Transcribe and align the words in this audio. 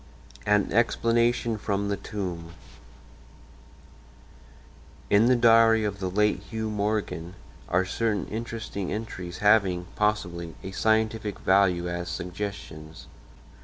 IV 0.01 0.47
AN 0.47 0.73
EXPLANATION 0.73 1.59
FROM 1.59 1.89
THE 1.89 1.95
TOMB 1.97 2.53
In 5.11 5.27
the 5.27 5.35
diary 5.35 5.83
of 5.83 5.99
the 5.99 6.09
late 6.09 6.39
Hugh 6.41 6.71
Morgan 6.71 7.35
are 7.69 7.85
certain 7.85 8.25
interesting 8.25 8.91
entries 8.91 9.37
having, 9.45 9.85
possibly, 9.95 10.55
a 10.63 10.71
scientific 10.71 11.37
value 11.37 11.87
as 11.87 12.09
suggestions. 12.09 13.05